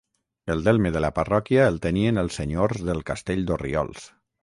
El 0.53 0.63
delme 0.67 0.91
de 0.95 1.03
la 1.05 1.11
parròquia 1.19 1.69
el 1.73 1.79
tenien 1.85 2.23
els 2.25 2.41
senyors 2.43 2.85
del 2.91 3.07
castell 3.11 3.49
d'Orriols. 3.51 4.13